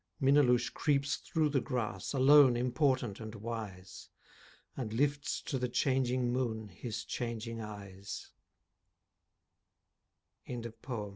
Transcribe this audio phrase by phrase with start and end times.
[0.19, 4.09] Minnaloushe creeps through the grass Alone, important and wise,
[4.75, 8.01] And lifts to the changing moon His changing ey